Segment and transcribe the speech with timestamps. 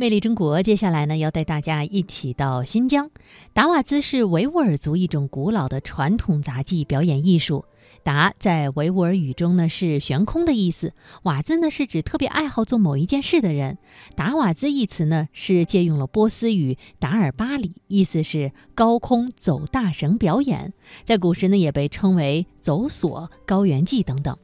[0.00, 3.10] 魅力中国，接下来呢要带大家一起到新疆。
[3.52, 7.64] 达瓦兹是维吾尔族一种古老的传统杂技表演艺术。
[8.04, 10.92] 达在维吾尔语中呢是悬空的意思，
[11.24, 13.78] 瓦兹呢是指特别爱好做某一件事的人。
[14.14, 20.72] 达瓦兹一词呢是借用了波斯语达尔巴里，意思是高空走大绳表演，
[21.04, 24.38] 在古时呢也被称为走索、高原祭等等。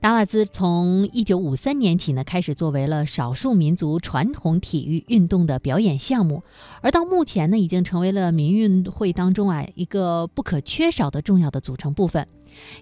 [0.00, 6.44] 达瓦兹从一九五三年起呢，开始作为了少数民族传统体育运动的表演项目，
[6.82, 12.28] 而到目前呢，已经成为了民运会当中啊一个不可缺少的重要的组成部分。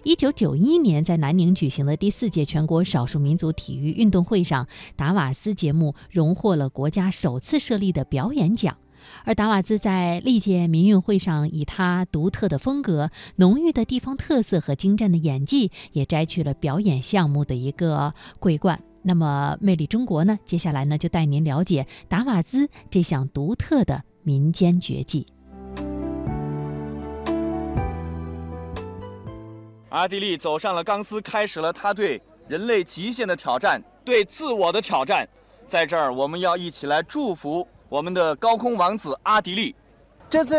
[0.03, 8.77] 一九九一年在南宁举行的第四届全国少数民族体育运动会上，达瓦斯节目荣获了国家首次设立的表演奖。
[9.25, 18.81] 而达瓦兹在历届民运会上，以他独特的风格、浓郁的地方特色和精湛的演技，也摘取了表演项目的一个桂冠。
[19.03, 20.37] 那么，魅力中国呢？
[20.43, 25.25] 接下来呢，就带您了解达瓦兹这项独特的民间绝技。
[29.89, 35.25] 阿迪力走上了钢丝，开始了他对人类极限的挑战，对自我的挑战。
[35.67, 37.65] 在这儿，我们要一起来祝福。
[37.89, 39.73] 我们的高空王子阿迪力，
[40.29, 40.55] 这次，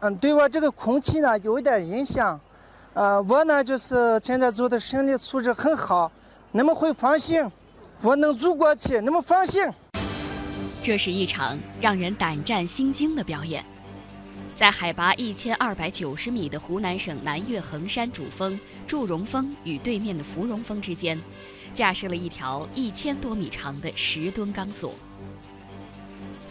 [0.00, 2.40] 嗯，对我这个空气呢有一点影响，
[2.94, 6.10] 呃，我呢就是现在做的身体素质很好，
[6.52, 7.44] 你们会放心，
[8.00, 9.62] 我能走过去，你们放心。
[10.82, 13.62] 这是一场让人胆战心惊的表演，
[14.56, 21.20] 在海拔一千二百九十米的湖南省南岳衡山主峰祝融峰与对面的芙蓉峰之间，
[21.74, 24.94] 架设了一条一千多米长的十吨钢索。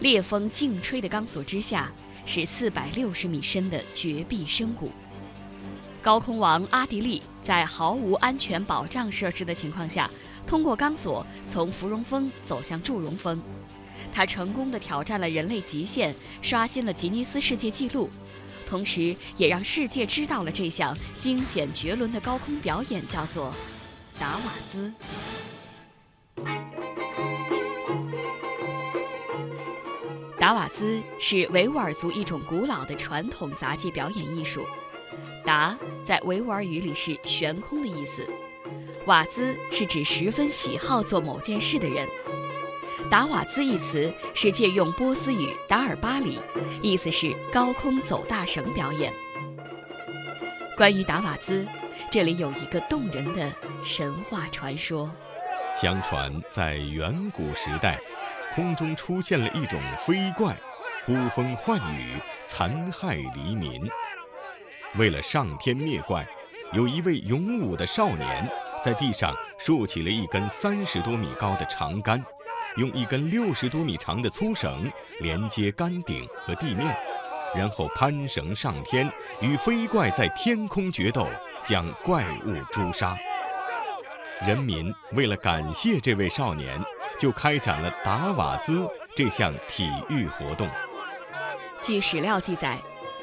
[0.00, 1.90] 烈风劲吹的钢索之下，
[2.26, 4.92] 是四百六十米深的绝壁深谷。
[6.02, 10.08] 高空王阿迪利在毫无安全保障设置的情况下，
[10.46, 13.40] 通过钢索从芙蓉峰走向祝融峰。
[14.12, 18.08] 他成功的挑战了人类极限，刷新了吉尼斯世界纪录，
[18.68, 23.52] 同时也让世界知道了这项惊险绝伦的高空表演，叫做
[24.18, 24.92] 达瓦兹。
[30.46, 34.64] 达瓦兹是维吾尔族一种古老的传统杂技表演艺术。
[35.44, 38.24] 达在维吾尔语里是悬空的意思，
[39.06, 42.08] 瓦兹是指十分喜好做某件事的人。
[43.10, 46.38] 达瓦兹一词是借用波斯语达尔巴里，
[46.80, 49.12] 意思是高空走大绳表演。
[50.76, 51.66] 关于达瓦兹，
[52.08, 53.52] 这里有一个动人的
[53.82, 55.10] 神话传说。
[55.74, 58.00] 相传在远古时代。
[58.56, 60.56] 空中出现了一种飞怪，
[61.04, 63.86] 呼风唤雨，残害黎民。
[64.94, 66.26] 为了上天灭怪，
[66.72, 68.50] 有一位勇武的少年
[68.82, 72.24] 在地上竖起了一根三十多米高的长杆，
[72.76, 74.90] 用一根六十多米长的粗绳
[75.20, 76.96] 连接杆顶和地面，
[77.54, 79.12] 然后攀绳上天，
[79.42, 81.28] 与飞怪在天空决斗，
[81.62, 83.14] 将怪物诛杀。
[84.46, 86.82] 人民为了感谢这位少年。
[87.18, 90.68] 就开展了达瓦兹这项体育活动。
[91.82, 92.78] 据史料记载，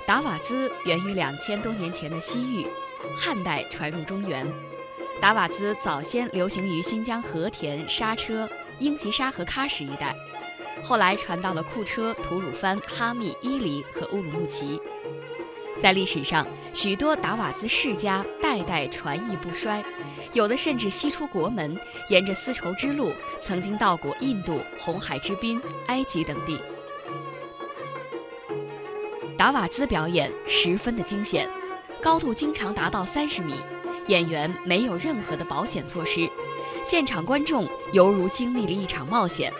[0.07, 2.67] 达瓦兹源于两千多年前的西域，
[3.15, 4.51] 汉代传入中原。
[5.21, 8.49] 达瓦兹早先流行于新疆和田、莎车、
[8.79, 10.15] 英吉沙和喀什一带，
[10.83, 14.81] 后来传到了库车、吐鲁番、哈密、伊犁和乌鲁木齐。
[15.83, 19.83] 在历史上，许多达瓦兹世家代代传艺不衰，
[20.31, 21.77] 有的甚至西出国门，
[22.07, 23.11] 沿着丝绸之路，
[23.41, 26.57] 曾经到过印度、红海之滨、埃及等地。
[29.37, 31.49] 达瓦兹表演十分的惊险，
[32.01, 33.55] 高度经常达到三十米，
[34.07, 36.29] 演员没有任何的保险措施，
[36.81, 39.51] 现场观众犹如经历了一场冒险。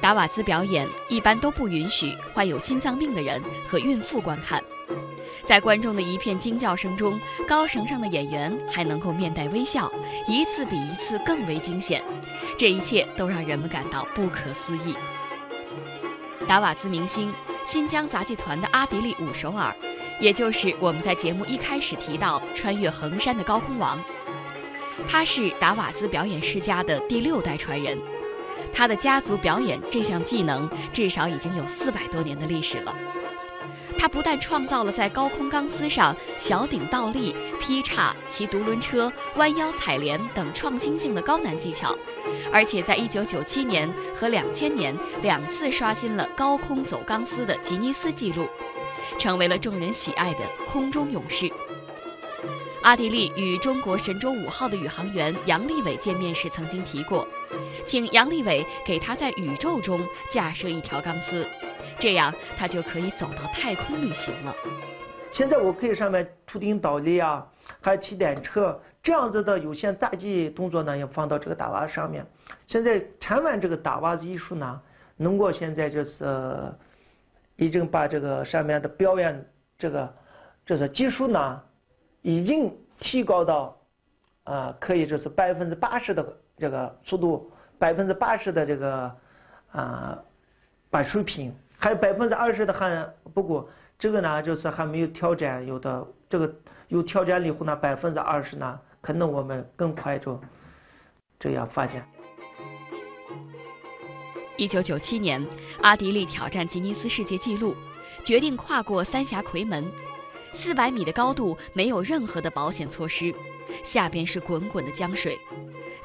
[0.00, 4.62] 达瓦兹表演一般都不允许患有心脏病的人和孕妇观看。
[5.44, 9.90] 在观众的一片惊叫声中，高绳上的演员还能够面带微笑，
[10.26, 12.02] 一次比一次更为惊险。
[12.58, 14.96] 这一切都让人们感到不可思议。
[16.48, 17.32] 达瓦兹明星
[17.64, 19.74] 新疆杂技团的阿迪利五首尔，
[20.20, 24.00] 也就是我们在节目一开始提到穿越衡山的高空王，
[25.08, 27.98] 他是达瓦兹表演世家的第六代传人，
[28.72, 32.94] 他的家族表演这项技能至少已经有四百多年的历史了。
[33.98, 41.96] 他不但创造了在高空钢丝上小顶倒立、劈叉、骑独轮车、弯腰采莲等创新性的高难技巧，
[42.52, 48.48] 而且在1997年和2000年两次刷新了高空走钢丝的吉尼斯纪录，
[49.18, 51.50] 成为了众人喜爱的空中勇士。
[52.82, 57.26] 阿迪力与中国神舟五号的宇航员杨利伟见面时曾经提过，
[57.84, 61.44] 请杨利伟给他在宇宙中架设一条钢丝，
[61.98, 64.54] 这样他就可以走到太空旅行了。
[65.30, 67.46] 现在我可以上面图钉倒立啊，
[67.80, 72.24] 还骑单车这样子的有限杂技动作呢，也放到这个打瓦上面。
[72.66, 74.80] 现在缠完这个打瓦子艺术呢，
[75.16, 76.72] 能够现在就是
[77.56, 79.46] 已经把这个上面的表演
[79.78, 80.14] 这个
[80.64, 81.62] 这个技术呢，
[82.22, 83.76] 已经提高到
[84.44, 89.12] 啊，可以就是百分之八十的这个速度，百分之八十的这个
[89.72, 90.18] 啊
[90.88, 93.68] 把水平，还有百分之二十的还不过。
[93.98, 96.54] 这个呢，就是还没有挑战，有的这个
[96.88, 100.38] 有挑战以后呢，百分之二十呢，可能我们更快就
[101.40, 102.06] 这样发展。
[104.58, 105.46] 一九九七年，
[105.80, 107.74] 阿迪力挑战吉尼斯世界纪录，
[108.22, 109.90] 决定跨过三峡夔门，
[110.52, 113.34] 四百米的高度，没有任何的保险措施，
[113.82, 115.38] 下边是滚滚的江水，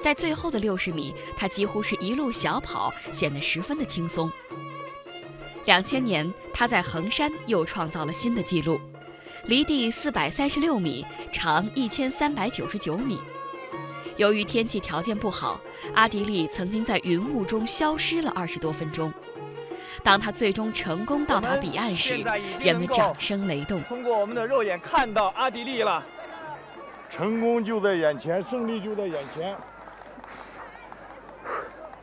[0.01, 4.31] 在最后的六十米，他几乎是一路小跑，显得十分的轻松。
[5.65, 8.79] 两千年，他在衡山又创造了新的纪录，
[9.45, 13.19] 离地四百三十六米，长一千三百九十九米。
[14.17, 15.59] 由于天气条件不好，
[15.93, 19.11] 阿迪力曾经在云雾中消失了二十多分钟。
[20.03, 22.23] 当他最终成功到达彼岸时，
[22.59, 23.81] 人们掌声雷动。
[23.83, 26.03] 通过我们的肉眼看到阿迪力了，
[27.09, 29.55] 成功就在眼前，胜利就在眼前。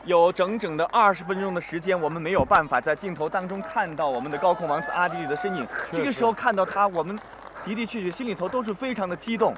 [0.09, 5.67] 有整整的二十分钟的时间，我们没有办法在镜头当中看到我们的高空王子阿迪里的身影。
[5.93, 9.53] 这个时候看到他，我们的的确确心里头都是非常的激动，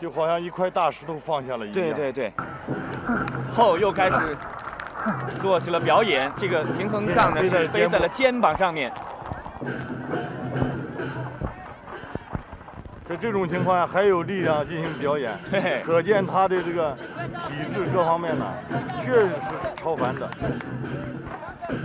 [0.00, 1.72] 就好像一块大石头放下了一样。
[1.72, 2.32] 对对对。
[3.54, 4.36] 后又开始
[5.40, 8.92] 做起了表演，这个平衡杠呢是背在了肩膀上面。
[13.12, 16.96] 在这种情况下还有力量进行表演， 对，可见他的这个
[17.46, 18.46] 体质各方面呢，
[19.04, 20.26] 确实是超凡的。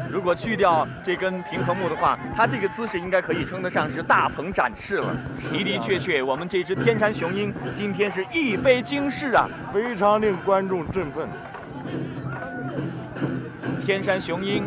[0.10, 5.14] 如果去掉这根平衡木的话，他这个姿势应该可以称得上是大鹏展翅了。
[5.52, 11.28] 的的确确，我们这只天山雄鹰今天是一飞惊世啊，非常令观众振奋。
[13.86, 14.64] 天山雄鹰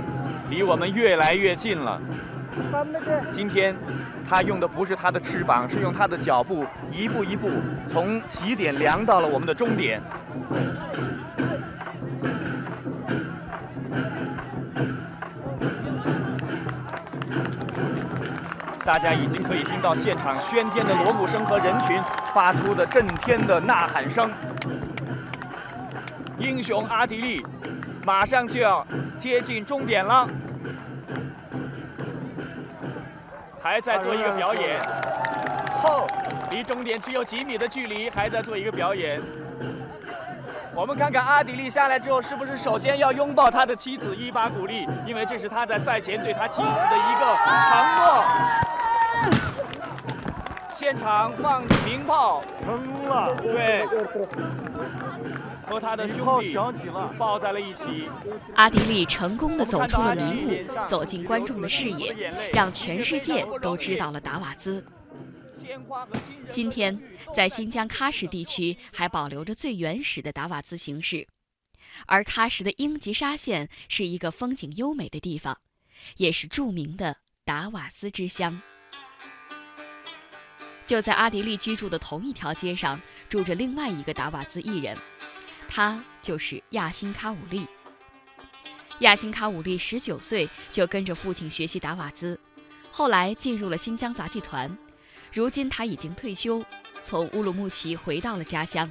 [0.50, 1.98] 离我们越来越近了。
[3.32, 3.74] 今天，
[4.28, 7.50] 他用的不是他的翅膀，是用他的脚步，一步一步
[7.88, 10.00] 从起点量到了我们的终点。
[18.84, 21.96] 大家已经可以听到现场喧天的锣鼓声和人群
[22.34, 24.28] 发出的震天的呐喊声。
[26.38, 27.44] 英雄阿迪力
[28.04, 28.84] 马上就要
[29.18, 30.28] 接近终点了。
[33.62, 34.80] 还在做一个表演，
[35.82, 36.06] 后
[36.50, 39.20] 离终点只有几米的距离，还在做一个表演。
[40.74, 47.36] 我们看看阿迪力下来之后，是不是首先要拥抱他的妻子，伊巴古丽，因为这是他在赛前对他妻子的一个
[47.68, 49.49] 承诺。
[50.80, 53.86] 现场放鸣炮，成功了，对。
[55.68, 56.56] 和他的兄弟
[57.18, 58.08] 抱在了一起。
[58.54, 62.14] 阿迪力成功的走出了迷雾，走进观众的视野，
[62.54, 64.82] 让全世界都知道了达瓦兹。
[66.48, 66.98] 今天，
[67.34, 71.28] 在新疆喀什地区还保留着最原始的达瓦兹形式，
[72.06, 75.58] 而喀什的英吉沙县是一个风景优美的地方，
[76.16, 78.62] 也是著名的达瓦兹之乡。
[80.90, 84.98] 就在阿迪力居住的同一条街上，住着另外一个达瓦兹艺人。
[85.68, 87.64] 他就是亚辛卡武力。
[88.98, 92.36] 亚辛卡武力十九岁就跟着父亲学习达瓦兹，
[92.90, 94.76] 后来进入了新疆杂技团。
[95.32, 96.60] 如今他已经退休，
[97.04, 98.90] 从乌鲁木齐回到了家乡。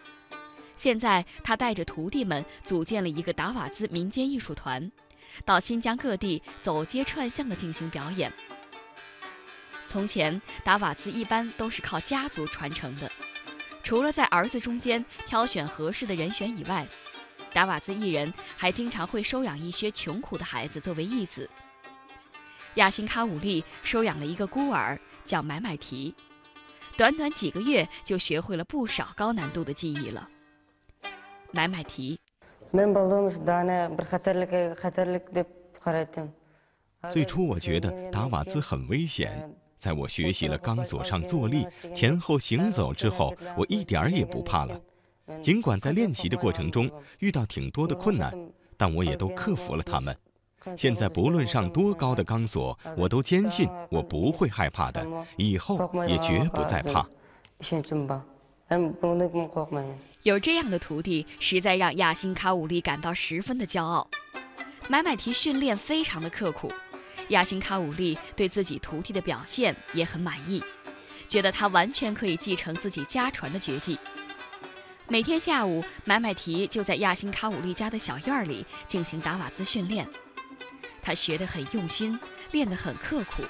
[0.78, 4.90] 现在他带着徒弟们组建了一个达瓦兹民间艺术团，
[5.44, 8.32] 到新疆各地走街串巷的进行表演。
[9.90, 13.10] 从前达瓦兹一般都是靠家族传承的。
[13.82, 16.88] 除了在儿子中间挑选合适的人选以外，
[17.52, 21.50] 达瓦兹一人还经常会收养一些穷苦的孩子作为义子。
[22.76, 26.14] 亚辛卡武力收养了一个孤儿，叫买买提，
[26.96, 30.30] 短短几个月就学会了不少高难度的技艺了。
[31.52, 32.20] 买买提。
[37.10, 39.52] 最初我觉得达瓦兹很危险。
[39.80, 44.80] 在我学习了钢索上坐立、前后行走之后，我一点儿也不怕了。
[45.42, 48.34] 尽管在练习的过程中遇到挺多的困难，
[48.76, 50.16] 但我也都克服了它们。
[50.76, 55.08] 现在不论上多高的钢索，我都坚信我不会害怕的，
[55.38, 57.08] 以后也绝不再怕。
[60.24, 64.06] 有这样的徒弟，实在让亚辛卡武力感到十分的骄傲。
[64.90, 66.70] 买买提训练非常的刻苦，
[67.30, 70.64] 亚辛卡武力对自己徒弟的表现也很满意，
[71.28, 73.98] 觉得他完全可以继承自己家传的绝技。
[75.08, 80.08] 每天下午，买买提就在亚辛卡武力家的小院里进行达瓦兹训练。
[81.02, 82.20] 他学得很用心，
[82.52, 83.44] 练得很刻苦。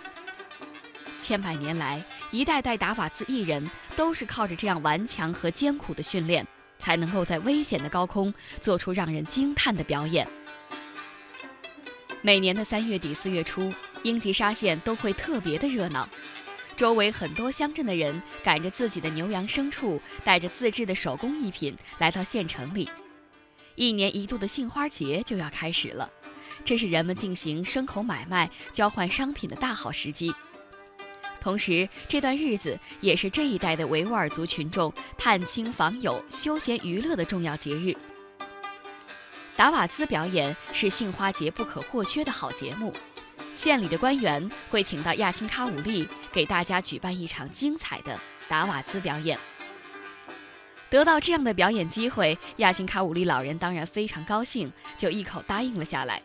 [1.19, 10.25] 千百年来，一代代达瓦兹艺人都是靠着这样顽强和艰苦的训练，才能够在危险的高空做出让人惊叹的表演。
[12.21, 13.71] 每年的三月底四月初，
[14.03, 16.07] 英吉沙县都会特别的热闹。
[16.75, 22.89] 周围很多乡镇的人赶着自己的牛羊牲畜，带着自制的手工艺品来到县城里。
[23.75, 26.09] 一年一度的杏花节就要开始了，
[26.65, 30.33] 这是人们进行牲口买卖、交换商品的大好时机。
[31.39, 37.95] 同时，这段日子也是这一带的维吾尔族群众探亲访友、休闲娱乐的重要节日。
[39.59, 42.93] 达瓦兹表演是杏花节不可或缺的好节目。
[43.53, 49.37] 县里的官员会请到亚辛卡武力，给大家举办一场精彩的达瓦兹表演。
[50.89, 56.21] 得到这样的表演机会，亚辛卡武力老人当然非常高兴，就一口答应了下来。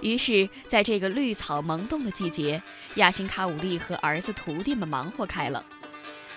[0.00, 2.62] 于是，在这个绿草萌动的季节，
[2.94, 5.64] 亚辛卡武力和儿子徒弟们忙活开了。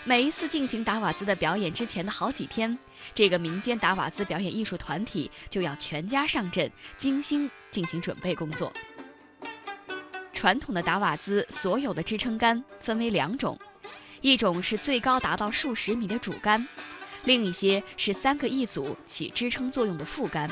[0.07, 2.77] 每一次进行达瓦兹的表演之前的好几天，
[3.15, 8.71] 这个民间达瓦兹表演艺术团体就要全家上阵，精心进行准备工作。
[10.31, 13.57] 传统的达瓦兹所有的支撑杆分为两种，
[14.21, 16.67] 一种是最高达到数十米的主杆，
[17.23, 20.47] 另一些是三个一组起支撑作用的副杆。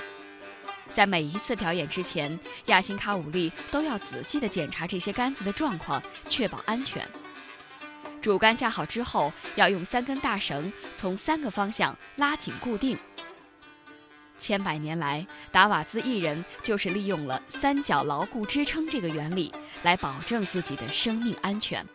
[0.96, 7.08] 在每一次表演之前，亚辛卡武力都要仔细地检查这些杆子的状况，确保安全。
[8.24, 12.98] 主杆架好之后，要用三根大绳从三个方向拉紧固定。
[14.40, 19.54] 千百年来，达瓦兹一人就是利用了三角牢固支撑这个原理，
[19.84, 21.86] 来保证自己的生命安全。